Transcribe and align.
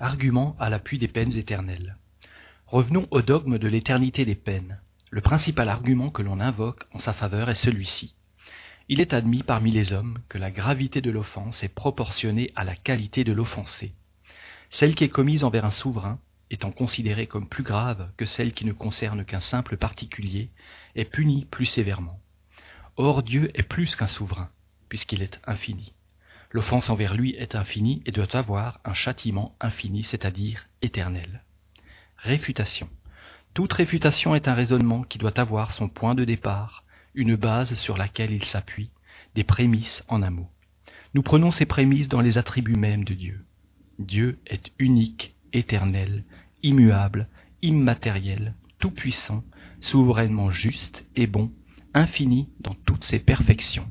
Argument 0.00 0.54
à 0.60 0.70
l'appui 0.70 0.98
des 0.98 1.08
peines 1.08 1.36
éternelles. 1.36 1.96
Revenons 2.68 3.08
au 3.10 3.20
dogme 3.20 3.58
de 3.58 3.66
l'éternité 3.66 4.24
des 4.24 4.36
peines. 4.36 4.78
Le 5.10 5.20
principal 5.20 5.68
argument 5.68 6.10
que 6.10 6.22
l'on 6.22 6.38
invoque 6.38 6.84
en 6.92 7.00
sa 7.00 7.12
faveur 7.12 7.50
est 7.50 7.56
celui-ci. 7.56 8.14
Il 8.88 9.00
est 9.00 9.12
admis 9.12 9.42
parmi 9.42 9.72
les 9.72 9.92
hommes 9.92 10.20
que 10.28 10.38
la 10.38 10.52
gravité 10.52 11.00
de 11.00 11.10
l'offense 11.10 11.64
est 11.64 11.74
proportionnée 11.74 12.52
à 12.54 12.62
la 12.62 12.76
qualité 12.76 13.24
de 13.24 13.32
l'offensé. 13.32 13.92
Celle 14.70 14.94
qui 14.94 15.02
est 15.02 15.08
commise 15.08 15.42
envers 15.42 15.64
un 15.64 15.72
souverain, 15.72 16.20
étant 16.48 16.70
considérée 16.70 17.26
comme 17.26 17.48
plus 17.48 17.64
grave 17.64 18.08
que 18.16 18.24
celle 18.24 18.52
qui 18.52 18.66
ne 18.66 18.72
concerne 18.72 19.24
qu'un 19.24 19.40
simple 19.40 19.76
particulier, 19.76 20.50
est 20.94 21.10
punie 21.10 21.44
plus 21.46 21.66
sévèrement. 21.66 22.20
Or 22.96 23.24
Dieu 23.24 23.50
est 23.54 23.64
plus 23.64 23.96
qu'un 23.96 24.06
souverain, 24.06 24.48
puisqu'il 24.88 25.22
est 25.22 25.40
infini. 25.44 25.92
L'offense 26.50 26.88
envers 26.88 27.14
lui 27.14 27.34
est 27.34 27.54
infinie 27.54 28.02
et 28.06 28.10
doit 28.10 28.34
avoir 28.36 28.80
un 28.84 28.94
châtiment 28.94 29.54
infini, 29.60 30.02
c'est-à-dire 30.02 30.66
éternel. 30.80 31.42
Réfutation. 32.16 32.88
Toute 33.54 33.72
réfutation 33.72 34.34
est 34.34 34.48
un 34.48 34.54
raisonnement 34.54 35.02
qui 35.02 35.18
doit 35.18 35.38
avoir 35.38 35.72
son 35.72 35.88
point 35.88 36.14
de 36.14 36.24
départ, 36.24 36.84
une 37.14 37.36
base 37.36 37.74
sur 37.74 37.96
laquelle 37.96 38.32
il 38.32 38.44
s'appuie, 38.44 38.90
des 39.34 39.44
prémices 39.44 40.02
en 40.08 40.22
un 40.22 40.30
mot. 40.30 40.48
Nous 41.14 41.22
prenons 41.22 41.50
ces 41.50 41.66
prémices 41.66 42.08
dans 42.08 42.20
les 42.20 42.38
attributs 42.38 42.76
mêmes 42.76 43.04
de 43.04 43.14
Dieu. 43.14 43.44
Dieu 43.98 44.38
est 44.46 44.72
unique, 44.78 45.34
éternel, 45.52 46.24
immuable, 46.62 47.28
immatériel, 47.62 48.54
tout-puissant, 48.78 49.42
souverainement 49.80 50.50
juste 50.50 51.04
et 51.16 51.26
bon, 51.26 51.52
infini 51.94 52.48
dans 52.60 52.74
toutes 52.74 53.04
ses 53.04 53.18
perfections. 53.18 53.90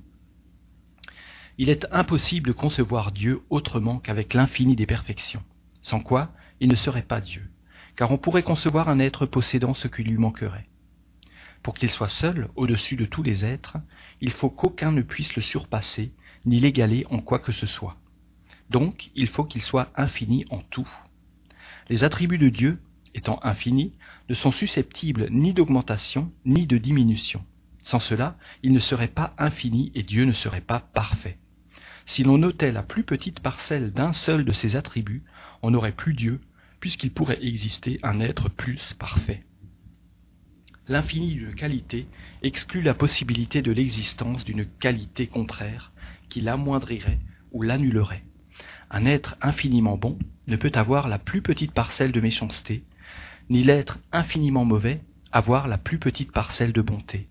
Il 1.60 1.70
est 1.70 1.88
impossible 1.92 2.50
de 2.50 2.54
concevoir 2.54 3.12
Dieu 3.12 3.42
autrement 3.50 3.98
qu'avec 3.98 4.36
l'infini 4.36 4.76
des 4.76 4.86
perfections, 4.86 5.42
sans 5.82 6.02
quoi 6.02 6.32
il 6.60 6.70
ne 6.70 6.76
serait 6.76 7.02
pas 7.02 7.20
Dieu, 7.20 7.50
car 7.96 8.12
on 8.12 8.20
pourrait 8.20 8.44
concevoir 8.44 8.90
un 8.90 9.00
être 9.00 9.26
possédant 9.26 9.74
ce 9.74 9.88
qui 9.88 10.04
lui 10.04 10.20
manquerait. 10.20 10.68
Pour 11.64 11.74
qu'il 11.74 11.90
soit 11.90 12.10
seul, 12.10 12.50
au-dessus 12.56 12.96
de 12.96 13.06
tous 13.06 13.24
les 13.24 13.44
êtres, 13.44 13.78
il 14.22 14.30
faut 14.30 14.52
qu'aucun 14.52 14.92
ne 14.92 15.02
puisse 15.02 15.36
le 15.36 15.42
surpasser, 15.42 16.12
ni 16.46 16.60
l'égaler 16.60 17.08
en 17.10 17.22
quoi 17.22 17.40
que 17.40 17.52
ce 17.52 17.66
soit. 17.66 17.98
Donc, 18.70 19.10
il 19.16 19.28
faut 19.28 19.44
qu'il 19.44 19.64
soit 19.64 19.92
infini 19.96 20.46
en 20.52 20.60
tout. 20.60 20.88
Les 21.90 22.04
attributs 22.04 22.38
de 22.38 22.50
Dieu, 22.50 22.80
étant 23.16 23.40
infinis, 23.42 23.94
ne 24.30 24.36
sont 24.36 24.52
susceptibles 24.52 25.28
ni 25.32 25.54
d'augmentation, 25.54 26.32
ni 26.46 26.68
de 26.68 26.78
diminution. 26.78 27.44
Sans 27.82 28.00
cela, 28.00 28.38
il 28.62 28.74
ne 28.74 28.80
serait 28.80 29.08
pas 29.08 29.34
infini 29.40 29.92
et 29.96 30.04
Dieu 30.04 30.26
ne 30.26 30.34
serait 30.34 30.62
pas 30.62 30.82
parfait. 30.82 31.40
Si 32.08 32.24
l'on 32.24 32.38
notait 32.38 32.72
la 32.72 32.84
plus 32.84 33.04
petite 33.04 33.42
parcelle 33.42 33.92
d'un 33.92 34.14
seul 34.14 34.46
de 34.46 34.54
ces 34.54 34.78
attributs, 34.78 35.24
on 35.62 35.72
n'aurait 35.72 35.92
plus 35.92 36.14
Dieu, 36.14 36.40
puisqu'il 36.80 37.12
pourrait 37.12 37.46
exister 37.46 38.00
un 38.02 38.22
être 38.22 38.48
plus 38.50 38.94
parfait. 38.94 39.44
L'infini 40.88 41.34
d'une 41.34 41.54
qualité 41.54 42.08
exclut 42.44 42.82
la 42.82 42.94
possibilité 42.94 43.62
de 43.62 43.74
l'existence 43.74 44.46
d'une 44.46 44.66
qualité 44.66 45.28
contraire 45.28 45.92
qui 46.30 46.40
l'amoindrirait 46.40 47.20
ou 47.52 47.62
l'annulerait. 47.62 48.24
Un 48.90 49.06
être 49.06 49.36
infiniment 49.42 49.98
bon 49.98 50.18
ne 50.48 50.56
peut 50.56 50.72
avoir 50.76 51.10
la 51.10 51.20
plus 51.20 51.42
petite 51.42 51.74
parcelle 51.74 52.14
de 52.14 52.22
méchanceté, 52.22 52.86
ni 53.50 53.64
l'être 53.64 54.00
infiniment 54.14 54.64
mauvais 54.64 55.02
avoir 55.34 55.68
la 55.68 55.78
plus 55.78 56.00
petite 56.00 56.32
parcelle 56.32 56.72
de 56.72 56.82
bonté. 56.82 57.28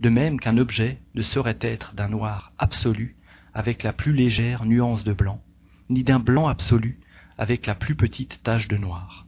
De 0.00 0.08
même 0.08 0.40
qu'un 0.40 0.56
objet 0.56 1.00
ne 1.14 1.22
saurait 1.22 1.58
être 1.60 1.94
d'un 1.94 2.08
noir 2.08 2.52
absolu 2.56 3.14
avec 3.56 3.82
la 3.82 3.94
plus 3.94 4.12
légère 4.12 4.66
nuance 4.66 5.02
de 5.02 5.14
blanc, 5.14 5.42
ni 5.88 6.04
d'un 6.04 6.18
blanc 6.18 6.46
absolu 6.46 7.00
avec 7.38 7.64
la 7.64 7.74
plus 7.74 7.94
petite 7.94 8.42
tache 8.42 8.68
de 8.68 8.76
noir. 8.76 9.26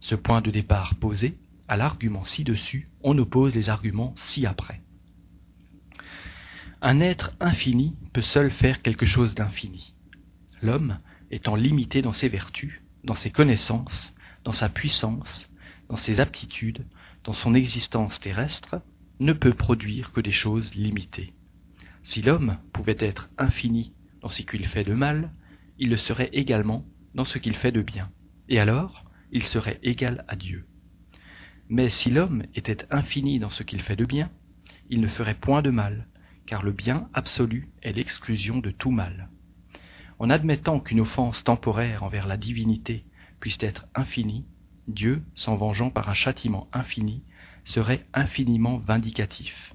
Ce 0.00 0.14
point 0.14 0.40
de 0.40 0.50
départ 0.50 0.94
posé, 0.94 1.36
à 1.68 1.76
l'argument 1.76 2.24
ci-dessus, 2.24 2.88
on 3.02 3.18
oppose 3.18 3.54
les 3.54 3.68
arguments 3.68 4.14
ci-après. 4.16 4.80
Un 6.80 7.00
être 7.00 7.34
infini 7.40 7.94
peut 8.14 8.22
seul 8.22 8.50
faire 8.50 8.80
quelque 8.80 9.04
chose 9.04 9.34
d'infini. 9.34 9.92
L'homme, 10.62 10.98
étant 11.30 11.54
limité 11.54 12.00
dans 12.00 12.14
ses 12.14 12.30
vertus, 12.30 12.80
dans 13.04 13.14
ses 13.14 13.30
connaissances, 13.30 14.14
dans 14.44 14.52
sa 14.52 14.70
puissance, 14.70 15.50
dans 15.90 15.96
ses 15.96 16.20
aptitudes, 16.20 16.86
dans 17.22 17.34
son 17.34 17.52
existence 17.52 18.18
terrestre, 18.18 18.80
ne 19.20 19.34
peut 19.34 19.52
produire 19.52 20.10
que 20.10 20.22
des 20.22 20.32
choses 20.32 20.74
limitées. 20.74 21.34
Si 22.02 22.22
l'homme 22.22 22.58
pouvait 22.72 22.96
être 22.98 23.30
infini 23.38 23.94
dans 24.20 24.28
ce 24.28 24.42
qu'il 24.42 24.66
fait 24.66 24.84
de 24.84 24.94
mal, 24.94 25.32
il 25.78 25.90
le 25.90 25.96
serait 25.96 26.30
également 26.32 26.84
dans 27.14 27.24
ce 27.24 27.38
qu'il 27.38 27.54
fait 27.54 27.72
de 27.72 27.82
bien, 27.82 28.10
et 28.48 28.58
alors 28.58 29.04
il 29.30 29.42
serait 29.42 29.78
égal 29.82 30.24
à 30.28 30.36
Dieu. 30.36 30.66
Mais 31.68 31.88
si 31.88 32.10
l'homme 32.10 32.44
était 32.54 32.86
infini 32.90 33.38
dans 33.38 33.50
ce 33.50 33.62
qu'il 33.62 33.80
fait 33.80 33.96
de 33.96 34.04
bien, 34.04 34.30
il 34.90 35.00
ne 35.00 35.08
ferait 35.08 35.34
point 35.34 35.62
de 35.62 35.70
mal, 35.70 36.06
car 36.46 36.62
le 36.62 36.72
bien 36.72 37.08
absolu 37.14 37.68
est 37.82 37.92
l'exclusion 37.92 38.58
de 38.58 38.70
tout 38.70 38.90
mal. 38.90 39.30
En 40.18 40.28
admettant 40.28 40.80
qu'une 40.80 41.00
offense 41.00 41.44
temporaire 41.44 42.02
envers 42.02 42.26
la 42.26 42.36
divinité 42.36 43.04
puisse 43.40 43.58
être 43.60 43.86
infinie, 43.94 44.44
Dieu, 44.88 45.22
s'en 45.34 45.56
vengeant 45.56 45.90
par 45.90 46.08
un 46.08 46.14
châtiment 46.14 46.68
infini, 46.72 47.22
serait 47.64 48.04
infiniment 48.12 48.78
vindicatif. 48.78 49.74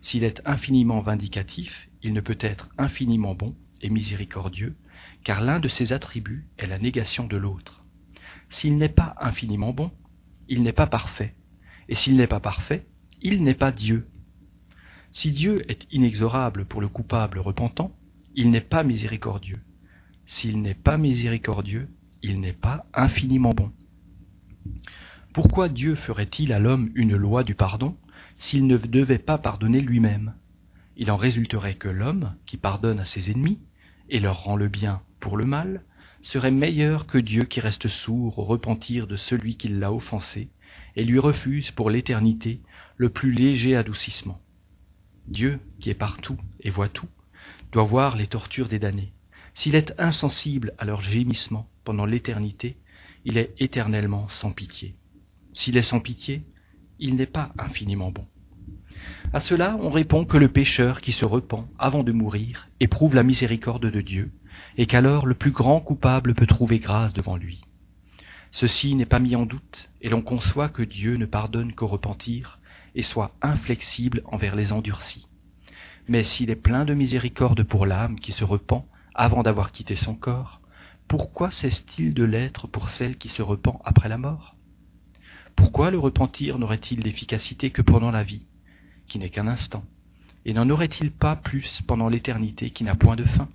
S'il 0.00 0.24
est 0.24 0.42
infiniment 0.44 1.00
vindicatif, 1.00 1.88
il 2.02 2.12
ne 2.12 2.20
peut 2.20 2.38
être 2.40 2.68
infiniment 2.78 3.34
bon 3.34 3.54
et 3.80 3.90
miséricordieux, 3.90 4.76
car 5.24 5.40
l'un 5.40 5.60
de 5.60 5.68
ses 5.68 5.92
attributs 5.92 6.46
est 6.58 6.66
la 6.66 6.78
négation 6.78 7.26
de 7.26 7.36
l'autre. 7.36 7.84
S'il 8.48 8.78
n'est 8.78 8.88
pas 8.88 9.14
infiniment 9.20 9.72
bon, 9.72 9.90
il 10.48 10.62
n'est 10.62 10.72
pas 10.72 10.86
parfait, 10.86 11.34
et 11.88 11.94
s'il 11.94 12.16
n'est 12.16 12.26
pas 12.26 12.40
parfait, 12.40 12.86
il 13.20 13.42
n'est 13.42 13.54
pas 13.54 13.72
Dieu. 13.72 14.08
Si 15.10 15.32
Dieu 15.32 15.70
est 15.70 15.86
inexorable 15.90 16.64
pour 16.64 16.80
le 16.80 16.88
coupable 16.88 17.38
repentant, 17.38 17.92
il 18.34 18.50
n'est 18.50 18.60
pas 18.60 18.84
miséricordieux. 18.84 19.60
S'il 20.26 20.60
n'est 20.62 20.74
pas 20.74 20.98
miséricordieux, 20.98 21.88
il 22.22 22.40
n'est 22.40 22.52
pas 22.52 22.86
infiniment 22.94 23.54
bon. 23.54 23.72
Pourquoi 25.32 25.68
Dieu 25.68 25.94
ferait-il 25.94 26.52
à 26.52 26.58
l'homme 26.58 26.90
une 26.94 27.16
loi 27.16 27.44
du 27.44 27.54
pardon? 27.54 27.96
S'il 28.38 28.66
ne 28.66 28.76
devait 28.76 29.18
pas 29.18 29.38
pardonner 29.38 29.80
lui-même 29.80 30.34
Il 30.96 31.10
en 31.10 31.16
résulterait 31.16 31.74
que 31.74 31.88
l'homme, 31.88 32.34
qui 32.46 32.56
pardonne 32.56 33.00
à 33.00 33.04
ses 33.04 33.30
ennemis, 33.30 33.58
et 34.08 34.20
leur 34.20 34.42
rend 34.42 34.56
le 34.56 34.68
bien 34.68 35.02
pour 35.20 35.36
le 35.36 35.44
mal, 35.44 35.82
serait 36.22 36.50
meilleur 36.50 37.06
que 37.06 37.18
Dieu 37.18 37.44
qui 37.44 37.60
reste 37.60 37.88
sourd 37.88 38.38
au 38.38 38.44
repentir 38.44 39.06
de 39.06 39.16
celui 39.16 39.56
qui 39.56 39.68
l'a 39.68 39.92
offensé, 39.92 40.48
et 40.96 41.04
lui 41.04 41.18
refuse 41.18 41.70
pour 41.70 41.90
l'éternité 41.90 42.60
le 42.96 43.10
plus 43.10 43.32
léger 43.32 43.76
adoucissement. 43.76 44.40
Dieu, 45.26 45.60
qui 45.80 45.90
est 45.90 45.94
partout 45.94 46.38
et 46.60 46.70
voit 46.70 46.88
tout, 46.88 47.08
doit 47.72 47.84
voir 47.84 48.16
les 48.16 48.26
tortures 48.26 48.68
des 48.68 48.78
damnés. 48.78 49.12
S'il 49.54 49.74
est 49.74 49.94
insensible 49.98 50.72
à 50.78 50.84
leurs 50.84 51.02
gémissements 51.02 51.68
pendant 51.84 52.06
l'éternité, 52.06 52.76
il 53.24 53.36
est 53.36 53.54
éternellement 53.58 54.28
sans 54.28 54.52
pitié. 54.52 54.94
S'il 55.52 55.76
est 55.76 55.82
sans 55.82 56.00
pitié, 56.00 56.44
il 56.98 57.16
n'est 57.16 57.26
pas 57.26 57.52
infiniment 57.58 58.10
bon. 58.10 58.26
À 59.32 59.40
cela, 59.40 59.76
on 59.80 59.90
répond 59.90 60.24
que 60.24 60.36
le 60.36 60.48
pécheur 60.48 61.00
qui 61.00 61.12
se 61.12 61.24
repent 61.24 61.68
avant 61.78 62.02
de 62.02 62.12
mourir 62.12 62.68
éprouve 62.80 63.14
la 63.14 63.22
miséricorde 63.22 63.90
de 63.90 64.00
Dieu, 64.00 64.32
et 64.76 64.86
qu'alors 64.86 65.26
le 65.26 65.34
plus 65.34 65.50
grand 65.50 65.80
coupable 65.80 66.34
peut 66.34 66.46
trouver 66.46 66.78
grâce 66.78 67.12
devant 67.12 67.36
lui. 67.36 67.60
Ceci 68.50 68.94
n'est 68.94 69.06
pas 69.06 69.18
mis 69.18 69.36
en 69.36 69.44
doute, 69.44 69.90
et 70.00 70.08
l'on 70.08 70.22
conçoit 70.22 70.68
que 70.68 70.82
Dieu 70.82 71.16
ne 71.16 71.26
pardonne 71.26 71.74
qu'au 71.74 71.86
repentir, 71.86 72.58
et 72.94 73.02
soit 73.02 73.34
inflexible 73.42 74.22
envers 74.24 74.56
les 74.56 74.72
endurcis. 74.72 75.28
Mais 76.08 76.22
s'il 76.22 76.50
est 76.50 76.56
plein 76.56 76.86
de 76.86 76.94
miséricorde 76.94 77.62
pour 77.62 77.84
l'âme 77.84 78.18
qui 78.18 78.32
se 78.32 78.44
repent 78.44 78.86
avant 79.14 79.42
d'avoir 79.42 79.72
quitté 79.72 79.94
son 79.94 80.14
corps, 80.14 80.60
pourquoi 81.06 81.50
cesse-t-il 81.50 82.14
de 82.14 82.24
l'être 82.24 82.66
pour 82.66 82.88
celle 82.88 83.18
qui 83.18 83.28
se 83.28 83.42
repent 83.42 83.80
après 83.84 84.08
la 84.08 84.18
mort? 84.18 84.57
Pourquoi 85.58 85.90
le 85.90 85.98
repentir 85.98 86.56
n'aurait-il 86.56 87.02
d'efficacité 87.02 87.70
que 87.70 87.82
pendant 87.82 88.12
la 88.12 88.22
vie, 88.22 88.46
qui 89.08 89.18
n'est 89.18 89.28
qu'un 89.28 89.48
instant, 89.48 89.82
et 90.44 90.52
n'en 90.52 90.70
aurait-il 90.70 91.10
pas 91.10 91.34
plus 91.34 91.82
pendant 91.82 92.08
l'éternité 92.08 92.70
qui 92.70 92.84
n'a 92.84 92.94
point 92.94 93.16
de 93.16 93.24
fin? 93.24 93.48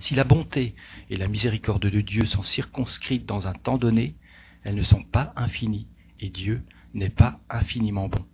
Si 0.00 0.16
la 0.16 0.24
bonté 0.24 0.74
et 1.08 1.16
la 1.16 1.28
miséricorde 1.28 1.88
de 1.88 2.00
Dieu 2.00 2.26
sont 2.26 2.42
circonscrites 2.42 3.26
dans 3.26 3.46
un 3.46 3.52
temps 3.52 3.78
donné, 3.78 4.16
elles 4.64 4.74
ne 4.74 4.82
sont 4.82 5.04
pas 5.04 5.32
infinies, 5.36 5.86
et 6.18 6.30
Dieu 6.30 6.62
n'est 6.94 7.10
pas 7.10 7.38
infiniment 7.48 8.08
bon. 8.08 8.24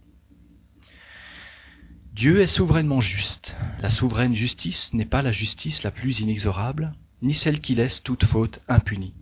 Dieu 2.14 2.40
est 2.40 2.46
souverainement 2.46 3.02
juste. 3.02 3.54
La 3.80 3.90
souveraine 3.90 4.34
justice 4.34 4.90
n'est 4.94 5.04
pas 5.04 5.20
la 5.20 5.32
justice 5.32 5.82
la 5.82 5.90
plus 5.90 6.20
inexorable, 6.20 6.94
ni 7.20 7.34
celle 7.34 7.60
qui 7.60 7.74
laisse 7.74 8.02
toute 8.02 8.24
faute 8.24 8.60
impunie. 8.68 9.12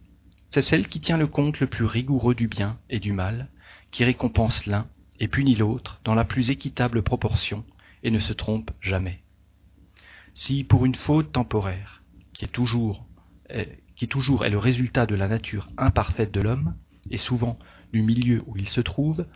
C'est 0.57 0.63
celle 0.63 0.89
qui 0.89 1.01
tient 1.01 1.19
le 1.19 1.27
compte 1.27 1.61
le 1.61 1.67
plus 1.67 1.85
rigoureux 1.85 2.35
du 2.35 2.49
bien 2.49 2.79
et 2.89 2.99
du 2.99 3.13
mal, 3.13 3.51
qui 3.91 4.05
récompense 4.05 4.65
l'un 4.65 4.89
et 5.21 5.29
punit 5.29 5.55
l'autre 5.55 6.01
dans 6.03 6.15
la 6.15 6.25
plus 6.25 6.49
équitable 6.51 7.03
proportion, 7.03 7.63
et 8.03 8.11
ne 8.11 8.21
se 8.21 8.33
trompe 8.33 8.71
jamais. 8.81 9.21
Si 10.33 10.65
pour 10.65 10.87
une 10.87 10.95
faute 10.95 11.31
temporaire, 11.31 12.03
qui 12.33 12.49
toujours 12.49 13.05
est 13.51 14.49
le 14.49 14.57
résultat 14.57 15.05
de 15.05 15.15
la 15.15 15.29
nature 15.29 15.69
imparfaite 15.77 16.33
de 16.33 16.41
l'homme, 16.41 16.75
et 17.11 17.19
souvent 17.19 17.59
du 17.93 18.01
milieu 18.01 18.43
où 18.47 18.57
il 18.57 18.71
se 18.71 18.81
trouve, 18.81 19.27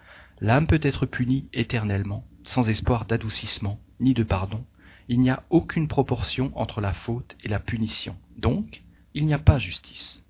l'âme 0.41 0.67
peut 0.67 0.81
être 0.83 1.05
punie 1.05 1.51
éternellement, 1.53 2.25
sans 2.45 2.67
espoir 2.71 3.05
d'adoucissement 3.05 3.79
ni 4.01 4.15
de 4.15 4.23
pardon. 4.23 4.65
Il 5.09 5.21
n'y 5.21 5.29
a 5.29 5.43
aucune 5.51 5.87
proportion 5.87 6.51
entre 6.55 6.81
la 6.81 6.95
faute 6.95 7.37
et 7.45 7.49
la 7.49 7.61
punition. 7.61 8.17
Donc, 8.39 8.85
il 9.13 9.27
n'y 9.27 9.35
a 9.35 9.39
pas 9.39 9.59
justice. 9.59 10.25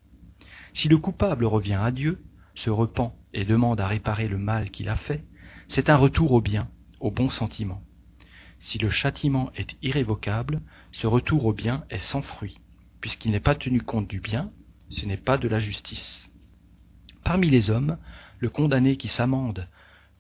Si 0.75 0.89
le 0.89 0.99
coupable 0.99 1.45
revient 1.45 1.79
à 1.81 1.91
Dieu, 1.91 2.23
se 2.55 2.71
repent 2.71 3.15
et 3.33 3.45
demande 3.45 3.81
à 3.81 3.87
réparer 3.87 4.29
le 4.29 4.39
mal 4.39 4.71
qu'il 4.71 4.89
a 4.89 4.97
fait, 4.97 5.25
c'est 5.69 5.91
un 5.91 5.97
retour 5.97 6.33
au 6.33 6.41
bien, 6.41 6.69
au 7.01 7.11
bon 7.11 7.31
sentiment. 7.31 7.83
Si 8.59 8.79
le 8.79 8.91
châtiment 8.91 9.51
est 9.55 9.77
irrévocable, 9.83 10.61
ce 10.93 11.07
retour 11.07 11.47
au 11.47 11.53
bien 11.53 11.85
est 11.91 11.99
sans 11.99 12.23
fruit, 12.23 12.59
puisqu'il 13.01 13.31
n'est 13.31 13.41
pas 13.41 13.55
tenu 13.55 13.81
compte 13.81 14.09
du 14.09 14.21
bien, 14.21 14.51
ce 14.91 15.07
n'est 15.07 15.17
pas 15.17 15.39
de 15.39 15.49
la 15.49 15.59
justice. 15.59 16.29
Parmi 17.25 17.49
les 17.49 17.71
hommes, 17.71 17.99
le 18.39 18.51
condamné 18.51 18.97
qui 18.97 19.09
s'amende 19.09 19.69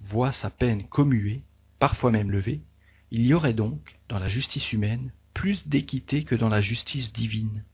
voit 0.00 0.32
sa 0.32 0.50
peine 0.50 0.84
commuée, 0.84 1.42
parfois 1.78 2.10
même 2.10 2.30
levée, 2.30 2.62
il 3.10 3.26
y 3.26 3.34
aurait 3.34 3.54
donc, 3.54 3.98
dans 4.08 4.18
la 4.18 4.28
justice 4.28 4.72
humaine, 4.72 5.12
plus 5.34 5.66
d'équité 5.68 6.24
que 6.24 6.34
dans 6.34 6.48
la 6.48 6.60
justice 6.60 7.12
divine. 7.12 7.64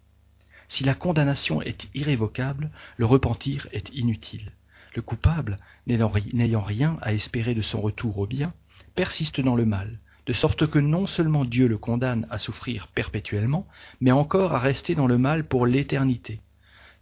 Si 0.68 0.84
la 0.84 0.94
condamnation 0.94 1.62
est 1.62 1.88
irrévocable, 1.94 2.70
le 2.96 3.06
repentir 3.06 3.68
est 3.72 3.90
inutile. 3.90 4.52
Le 4.94 5.02
coupable, 5.02 5.58
n'ayant 5.86 6.62
rien 6.62 6.98
à 7.02 7.12
espérer 7.12 7.54
de 7.54 7.62
son 7.62 7.80
retour 7.80 8.18
au 8.18 8.26
bien, 8.26 8.52
persiste 8.94 9.40
dans 9.40 9.56
le 9.56 9.66
mal, 9.66 10.00
de 10.26 10.32
sorte 10.32 10.66
que 10.66 10.78
non 10.78 11.06
seulement 11.06 11.44
Dieu 11.44 11.68
le 11.68 11.78
condamne 11.78 12.26
à 12.30 12.38
souffrir 12.38 12.88
perpétuellement, 12.88 13.66
mais 14.00 14.10
encore 14.10 14.54
à 14.54 14.58
rester 14.58 14.94
dans 14.94 15.06
le 15.06 15.18
mal 15.18 15.46
pour 15.46 15.66
l'éternité. 15.66 16.40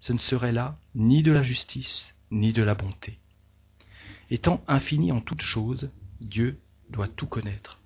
Ce 0.00 0.12
ne 0.12 0.18
serait 0.18 0.52
là 0.52 0.76
ni 0.94 1.22
de 1.22 1.32
la 1.32 1.42
justice, 1.42 2.14
ni 2.30 2.52
de 2.52 2.62
la 2.62 2.74
bonté. 2.74 3.18
Étant 4.30 4.62
infini 4.68 5.12
en 5.12 5.20
toutes 5.20 5.42
choses, 5.42 5.90
Dieu 6.20 6.58
doit 6.90 7.08
tout 7.08 7.26
connaître, 7.26 7.78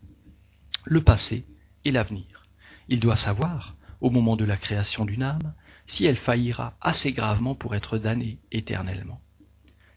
le 0.84 1.02
passé 1.02 1.44
et 1.84 1.92
l'avenir. 1.92 2.42
Il 2.88 3.00
doit 3.00 3.16
savoir, 3.16 3.76
au 4.00 4.10
moment 4.10 4.36
de 4.36 4.44
la 4.44 4.56
création 4.56 5.04
d'une 5.04 5.22
âme, 5.22 5.54
si 5.88 6.04
elle 6.04 6.16
faillira 6.16 6.76
assez 6.80 7.12
gravement 7.12 7.54
pour 7.54 7.74
être 7.74 7.98
damnée 7.98 8.38
éternellement. 8.52 9.20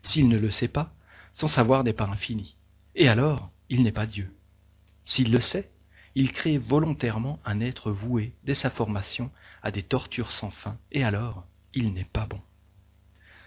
S'il 0.02 0.30
ne 0.30 0.38
le 0.38 0.50
sait 0.50 0.70
pas, 0.70 0.94
son 1.34 1.50
savoir 1.50 1.84
n'est 1.84 1.94
pas 1.94 2.08
infini, 2.08 2.56
et 2.96 3.10
alors 3.10 3.52
il 3.70 3.84
n'est 3.84 3.92
pas 3.92 4.06
Dieu. 4.08 4.34
S'il 5.06 5.32
le 5.32 5.42
sait, 5.42 5.70
il 6.16 6.32
crée 6.32 6.58
volontairement 6.58 7.40
un 7.46 7.60
être 7.60 7.92
voué, 7.92 8.34
dès 8.46 8.54
sa 8.54 8.70
formation, 8.70 9.32
à 9.62 9.72
des 9.72 9.84
tortures 9.84 10.32
sans 10.32 10.50
fin, 10.50 10.78
et 10.92 11.04
alors 11.04 11.46
il 11.74 11.94
n'est 11.94 12.06
pas 12.06 12.26
bon. 12.26 12.42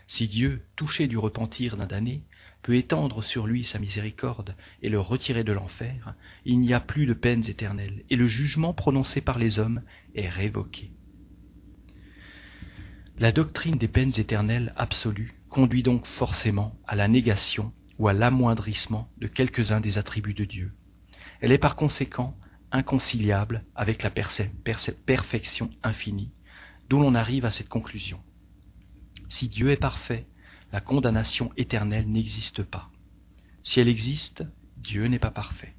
Si 0.07 0.29
Dieu, 0.29 0.67
touché 0.77 1.09
du 1.09 1.17
repentir 1.17 1.79
d'un 1.79 1.87
damné, 1.87 2.23
peut 2.63 2.77
étendre 2.77 3.25
sur 3.25 3.47
lui 3.47 3.65
sa 3.65 3.79
miséricorde 3.79 4.55
et 4.83 4.91
le 4.91 5.01
retirer 5.01 5.45
de 5.45 5.53
l'enfer, 5.53 6.15
il 6.45 6.61
n'y 6.61 6.75
a 6.75 6.81
plus 6.81 7.07
de 7.07 7.15
peines 7.15 7.49
éternelles, 7.49 8.05
et 8.11 8.17
le 8.17 8.27
jugement 8.27 8.75
prononcé 8.75 9.23
par 9.23 9.39
les 9.39 9.59
hommes 9.59 9.83
est 10.15 10.29
révoqué. 10.29 10.91
La 13.17 13.31
doctrine 13.31 13.79
des 13.79 13.87
peines 13.87 14.19
éternelles 14.19 14.73
absolues 14.77 15.41
conduit 15.49 15.85
donc 15.85 16.05
forcément 16.05 16.77
à 16.85 16.97
la 16.97 17.07
négation 17.07 17.73
ou 18.01 18.09
à 18.09 18.13
l'amoindrissement 18.13 19.09
de 19.19 19.29
quelques-uns 19.29 19.81
des 19.81 19.99
attributs 19.99 20.35
de 20.35 20.45
Dieu. 20.45 20.73
Elle 21.41 21.53
est 21.53 21.59
par 21.59 21.77
conséquent 21.77 22.37
inconciliable 22.73 23.65
avec 23.77 24.03
la 24.03 24.11
perfection 24.11 25.71
infinie, 25.85 26.33
d'où 26.89 26.99
l'on 26.99 27.15
arrive 27.15 27.45
à 27.45 27.53
cette 27.53 27.69
conclusion. 27.69 28.19
Si 29.29 29.49
Dieu 29.49 29.71
est 29.71 29.77
parfait, 29.77 30.27
la 30.73 30.81
condamnation 30.81 31.53
éternelle 31.57 32.11
n'existe 32.11 32.65
pas. 32.65 32.91
Si 33.63 33.79
elle 33.79 33.89
existe, 33.89 34.43
Dieu 34.77 35.07
n'est 35.07 35.21
pas 35.21 35.31
parfait. 35.31 35.77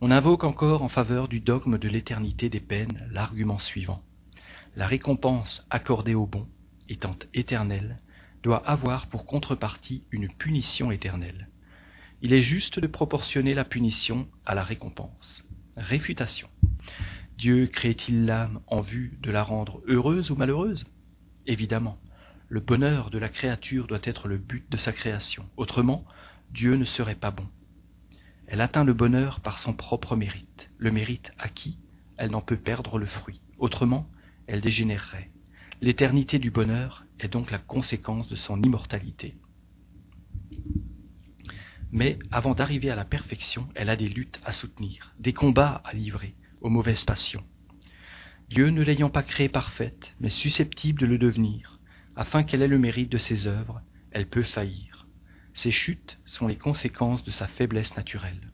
On 0.00 0.10
invoque 0.10 0.42
encore 0.42 0.82
en 0.82 0.88
faveur 0.88 1.28
du 1.28 1.38
dogme 1.38 1.78
de 1.78 1.88
l'éternité 1.88 2.48
des 2.48 2.58
peines 2.58 3.08
l'argument 3.12 3.60
suivant. 3.60 4.02
La 4.76 4.86
récompense 4.86 5.66
accordée 5.68 6.14
au 6.14 6.26
bon, 6.26 6.46
étant 6.88 7.16
éternelle, 7.34 7.98
doit 8.42 8.64
avoir 8.68 9.08
pour 9.08 9.26
contrepartie 9.26 10.04
une 10.12 10.28
punition 10.28 10.92
éternelle. 10.92 11.48
Il 12.22 12.32
est 12.32 12.40
juste 12.40 12.78
de 12.78 12.86
proportionner 12.86 13.54
la 13.54 13.64
punition 13.64 14.28
à 14.46 14.54
la 14.54 14.62
récompense. 14.62 15.44
Réfutation. 15.76 16.48
Dieu 17.36 17.66
crée-t-il 17.66 18.26
l'âme 18.26 18.60
en 18.66 18.80
vue 18.80 19.18
de 19.22 19.30
la 19.30 19.42
rendre 19.42 19.82
heureuse 19.88 20.30
ou 20.30 20.36
malheureuse? 20.36 20.84
Évidemment. 21.46 21.98
Le 22.48 22.60
bonheur 22.60 23.10
de 23.10 23.18
la 23.18 23.28
créature 23.28 23.86
doit 23.86 24.00
être 24.04 24.28
le 24.28 24.36
but 24.38 24.70
de 24.70 24.76
sa 24.76 24.92
création. 24.92 25.46
Autrement, 25.56 26.04
Dieu 26.52 26.76
ne 26.76 26.84
serait 26.84 27.14
pas 27.14 27.30
bon. 27.30 27.46
Elle 28.46 28.60
atteint 28.60 28.84
le 28.84 28.92
bonheur 28.92 29.40
par 29.40 29.58
son 29.58 29.72
propre 29.72 30.16
mérite. 30.16 30.68
Le 30.78 30.90
mérite 30.90 31.32
acquis, 31.38 31.78
elle 32.16 32.30
n'en 32.30 32.40
peut 32.40 32.56
perdre 32.56 32.98
le 32.98 33.06
fruit. 33.06 33.40
Autrement, 33.58 34.06
elle 34.50 34.60
dégénérerait. 34.60 35.30
L'éternité 35.80 36.40
du 36.40 36.50
bonheur 36.50 37.04
est 37.20 37.28
donc 37.28 37.52
la 37.52 37.58
conséquence 37.58 38.28
de 38.28 38.34
son 38.34 38.60
immortalité. 38.60 39.36
Mais 41.92 42.18
avant 42.32 42.54
d'arriver 42.54 42.90
à 42.90 42.96
la 42.96 43.04
perfection, 43.04 43.68
elle 43.76 43.88
a 43.88 43.96
des 43.96 44.08
luttes 44.08 44.40
à 44.44 44.52
soutenir, 44.52 45.14
des 45.20 45.32
combats 45.32 45.80
à 45.84 45.92
livrer 45.94 46.34
aux 46.60 46.68
mauvaises 46.68 47.04
passions. 47.04 47.44
Dieu 48.48 48.70
ne 48.70 48.82
l'ayant 48.82 49.08
pas 49.08 49.22
créée 49.22 49.48
parfaite, 49.48 50.16
mais 50.18 50.30
susceptible 50.30 51.00
de 51.00 51.06
le 51.06 51.18
devenir, 51.18 51.78
afin 52.16 52.42
qu'elle 52.42 52.62
ait 52.62 52.68
le 52.68 52.78
mérite 52.78 53.10
de 53.10 53.18
ses 53.18 53.46
œuvres, 53.46 53.80
elle 54.10 54.28
peut 54.28 54.42
faillir. 54.42 55.06
Ces 55.54 55.70
chutes 55.70 56.18
sont 56.26 56.48
les 56.48 56.58
conséquences 56.58 57.22
de 57.22 57.30
sa 57.30 57.46
faiblesse 57.46 57.96
naturelle. 57.96 58.50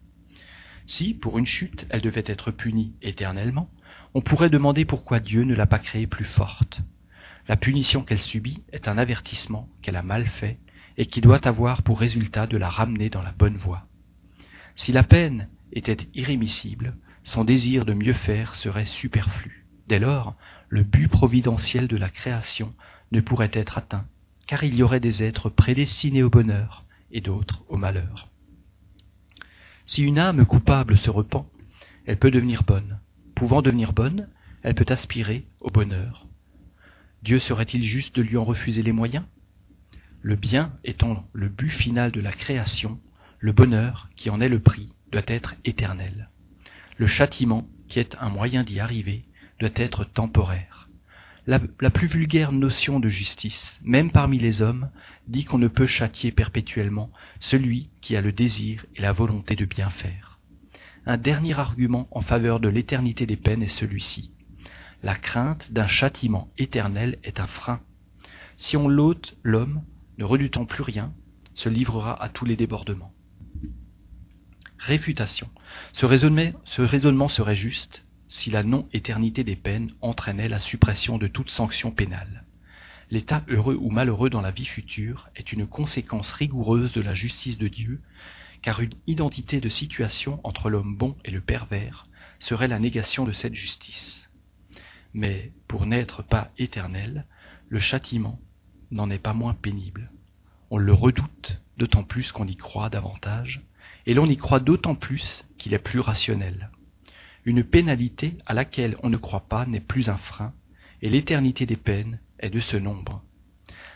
Si, 0.87 1.15
pour 1.15 1.39
une 1.39 1.47
chute, 1.47 1.87
elle 1.91 2.01
devait 2.01 2.25
être 2.27 2.53
punie 2.53 2.95
éternellement, 3.03 3.69
on 4.15 4.21
pourrait 4.21 4.51
demander 4.51 4.85
pourquoi 4.85 5.21
Dieu 5.21 5.43
ne 5.43 5.55
l'a 5.55 5.67
pas 5.67 5.81
créée 5.81 6.07
plus 6.07 6.25
forte. 6.25 6.81
La 7.49 7.57
punition 7.57 8.03
qu'elle 8.03 8.21
subit 8.21 8.63
est 8.73 8.89
un 8.89 8.97
avertissement 8.97 9.69
qu'elle 9.83 9.97
a 9.97 10.03
mal 10.03 10.27
fait 10.27 10.59
et 10.97 11.07
qui 11.07 11.21
doit 11.21 11.47
avoir 11.47 11.83
pour 11.83 12.01
résultat 12.01 12.47
de 12.47 12.57
la 12.57 12.69
ramener 12.69 13.11
dans 13.11 13.23
la 13.23 13.33
bonne 13.33 13.57
voie. 13.57 13.87
Si 14.75 14.93
la 14.93 15.03
peine 15.03 15.49
était 15.73 16.09
irrémissible, 16.15 16.97
son 17.25 17.45
désir 17.45 17.85
de 17.85 17.93
mieux 17.93 18.13
faire 18.13 18.55
serait 18.55 18.87
superflu. 18.87 19.67
Dès 19.89 19.99
lors, 19.99 20.37
le 20.69 20.83
but 20.83 21.09
providentiel 21.09 21.89
de 21.89 21.97
la 21.97 22.09
création 22.09 22.73
ne 23.13 23.21
pourrait 23.21 23.51
être 23.53 23.79
atteint, 23.79 24.07
car 24.47 24.65
il 24.65 24.75
y 24.75 24.83
aurait 24.83 25.01
des 25.01 25.23
êtres 25.23 25.51
prédestinés 25.51 26.23
au 26.23 26.31
bonheur 26.31 26.85
et 27.11 27.21
d'autres 27.21 27.65
au 27.69 27.77
malheur. 27.77 28.29
Si 29.87 30.03
une 30.03 30.19
âme 30.19 30.45
coupable 30.45 30.99
se 30.99 31.11
repent, 31.11 31.47
elle 32.07 32.19
peut 32.19 32.33
devenir 32.33 32.65
bonne. 32.65 32.99
Pouvant 33.37 33.63
devenir 33.63 33.93
bonne, 33.93 34.29
elle 34.63 34.75
peut 34.75 34.87
aspirer 34.89 35.47
au 35.61 35.71
bonheur. 35.71 36.27
Dieu 37.23 37.39
serait-il 37.39 37.85
juste 37.85 38.17
de 38.17 38.23
lui 38.23 38.37
en 38.37 38.43
refuser 38.43 38.83
les 38.83 38.93
moyens? 38.93 39.25
Le 40.23 40.35
bien 40.35 40.73
étant 40.83 41.25
le 41.33 41.49
but 41.49 41.69
final 41.69 42.11
de 42.11 42.21
la 42.21 42.33
création, 42.33 42.99
le 43.39 43.53
bonheur, 43.53 44.09
qui 44.17 44.29
en 44.29 44.41
est 44.41 44.49
le 44.49 44.59
prix, 44.59 44.93
doit 45.13 45.23
être 45.29 45.55
éternel. 45.65 46.31
Le 46.97 47.07
châtiment, 47.07 47.67
qui 47.87 48.01
est 48.01 48.17
un 48.21 48.29
moyen 48.29 48.65
d'y 48.65 48.81
arriver, 48.81 49.25
doit 49.61 49.71
être 49.77 50.05
temporaire. 50.05 50.86
La, 51.47 51.61
plus 51.91 52.09
vulgaire 52.09 52.51
notion 52.51 52.99
de 52.99 53.09
justice, 53.09 53.79
même 53.85 54.11
parmi 54.11 54.37
les 54.37 54.63
hommes, 54.63 54.91
dit 55.29 55.45
qu'on 55.45 55.59
ne 55.59 55.69
peut 55.69 55.87
châtier 55.87 56.33
perpétuellement 56.33 57.13
celui 57.39 57.89
qui 58.01 58.17
a 58.17 58.21
le 58.21 58.33
désir 58.33 58.85
et 58.97 59.03
la 59.03 59.13
volonté 59.13 59.55
de 59.55 59.65
bien 59.65 59.89
faire. 59.89 60.41
Un 61.07 61.17
dernier 61.17 61.57
argument 61.57 62.09
en 62.11 62.21
faveur 62.21 62.59
de 62.59 62.69
l'éternité 62.69 63.27
des 63.27 63.37
peines 63.37 63.63
est 63.63 63.69
celui-ci. 63.69 64.33
La 65.05 65.15
crainte 65.15 65.71
d'un 65.71 65.87
châtiment 65.87 66.49
éternel 66.59 67.19
est 67.23 67.39
un 67.39 67.47
frein. 67.47 67.81
Si 68.57 68.77
on 68.77 68.89
l'ôte, 68.89 69.37
l'homme, 69.45 69.83
ne 70.19 70.25
redoutant 70.25 70.65
plus 70.65 70.83
rien, 70.83 71.13
se 71.55 71.69
livrera 71.69 72.21
à 72.21 72.29
tous 72.29 72.45
les 72.45 72.57
débordements. 72.57 73.13
Réfutation. 74.79 75.49
Ce 75.93 76.07
raisonnement, 76.07 76.53
ce 76.65 76.83
raisonnement 76.83 77.29
serait 77.29 77.55
juste 77.55 78.06
si 78.37 78.51
la 78.51 78.63
non-éternité 78.63 79.45
des 79.45 79.57
peines 79.57 79.93
entraînait 80.03 80.49
la 80.49 80.59
suppression 80.59 81.17
de 81.17 81.27
toute 81.27 81.49
sanction 81.49 81.91
pénale. 81.91 82.45
L'état 83.11 83.43
heureux 83.49 83.79
ou 83.81 83.89
malheureux 83.89 84.29
dans 84.29 84.43
la 84.43 84.51
vie 84.51 84.67
future 84.67 85.31
est 85.37 85.53
une 85.53 85.67
conséquence 85.67 86.33
rigoureuse 86.33 86.93
de 86.93 87.01
la 87.01 87.15
justice 87.15 87.57
de 87.57 87.69
Dieu, 87.69 88.03
car 88.61 88.81
une 88.81 88.93
identité 89.07 89.63
de 89.63 89.71
situation 89.71 90.39
entre 90.45 90.69
l'homme 90.69 90.97
bon 90.97 91.17
et 91.25 91.31
le 91.31 91.41
pervers 91.41 92.09
serait 92.39 92.69
la 92.69 92.79
négation 92.79 93.25
de 93.25 93.33
cette 93.33 93.55
justice. 93.55 94.29
Mais 95.15 95.51
pour 95.67 95.87
n'être 95.87 96.23
pas 96.23 96.49
éternel, 96.59 97.25
le 97.71 97.81
châtiment 97.81 98.39
n'en 98.91 99.09
est 99.09 99.19
pas 99.19 99.33
moins 99.33 99.55
pénible. 99.55 100.11
On 100.69 100.77
le 100.77 100.93
redoute, 100.93 101.59
d'autant 101.79 102.05
plus 102.05 102.33
qu'on 102.33 102.47
y 102.47 102.57
croit 102.57 102.91
davantage, 102.91 103.63
et 104.05 104.13
l'on 104.13 104.27
y 104.27 104.37
croit 104.37 104.61
d'autant 104.61 104.95
plus 104.95 105.47
qu'il 105.57 105.73
est 105.73 105.79
plus 105.79 106.01
rationnel. 106.01 106.71
Une 107.47 107.63
pénalité 107.63 108.39
à 108.45 108.55
laquelle 108.55 108.97
on 109.05 109.09
ne 109.09 109.17
croit 109.17 109.47
pas 109.49 109.67
n'est 109.67 109.79
plus 109.79 110.09
un 110.09 110.17
frein, 110.17 110.53
et 111.01 111.09
l'éternité 111.09 111.65
des 111.65 111.77
peines 111.77 112.19
est 112.41 112.51
de 112.51 112.59
ce 112.59 112.77
nombre. 112.77 113.23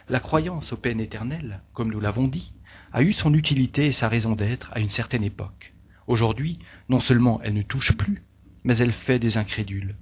La 0.09 0.21
croyance 0.21 0.73
aux 0.73 0.77
peines 0.77 1.01
éternelles, 1.01 1.61
comme 1.73 1.91
nous 1.91 1.99
l'avons 1.99 2.29
dit, 2.29 2.53
a 2.93 3.03
eu 3.03 3.13
son 3.13 3.35
utilité 3.35 3.87
et 3.87 3.93
sa 3.93 4.09
raison 4.09 4.37
d'être 4.37 4.71
à 4.73 4.79
une 4.79 4.89
certaine 4.89 5.25
époque. 5.25 5.75
Aujourd'hui, 6.07 6.61
non 6.89 7.01
seulement 7.01 7.41
elle 7.43 7.55
ne 7.55 7.63
touche 7.63 7.97
plus, 7.97 8.23
mais 8.63 8.77
elle 8.77 8.93
fait 8.93 9.19
des 9.19 9.37
incrédules. 9.37 9.97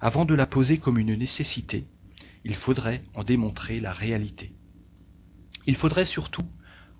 Avant 0.00 0.24
de 0.24 0.34
la 0.34 0.46
poser 0.46 0.78
comme 0.78 0.96
une 0.96 1.14
nécessité, 1.14 1.86
il 2.44 2.54
faudrait 2.54 3.04
en 3.12 3.22
démontrer 3.22 3.80
la 3.80 3.92
réalité. 3.92 4.52
Il 5.66 5.76
faudrait 5.76 6.06
surtout 6.06 6.48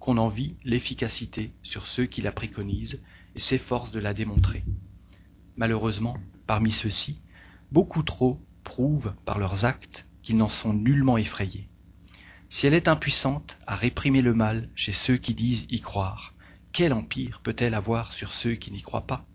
qu'on 0.01 0.19
en 0.19 0.29
vit 0.29 0.57
l'efficacité 0.65 1.53
sur 1.63 1.87
ceux 1.87 2.05
qui 2.05 2.21
la 2.21 2.33
préconisent 2.33 3.03
et 3.35 3.41
s'efforcent 3.41 3.91
de 3.91 4.01
la 4.01 4.13
démontrer. 4.13 4.65
Malheureusement, 5.59 6.17
parmi 6.47 6.71
ceux-ci, 6.71 7.21
beaucoup 7.73 8.05
trop 8.05 8.41
prouvent 8.63 9.13
par 9.25 9.41
leurs 9.41 9.65
actes 9.65 10.07
qu'ils 10.23 10.37
n'en 10.37 10.49
sont 10.49 10.73
nullement 10.73 11.19
effrayés. 11.19 11.69
Si 12.49 12.69
elle 12.69 12.75
est 12.75 12.87
impuissante 12.87 13.59
à 13.67 13.75
réprimer 13.75 14.23
le 14.23 14.35
mal 14.35 14.71
chez 14.77 14.93
ceux 14.93 15.17
qui 15.17 15.35
disent 15.35 15.67
y 15.69 15.81
croire, 15.81 16.33
quel 16.73 16.93
empire 16.93 17.41
peut-elle 17.43 17.75
avoir 17.75 18.13
sur 18.13 18.35
ceux 18.35 18.55
qui 18.55 18.71
n'y 18.71 18.83
croient 18.83 19.07
pas? 19.09 19.27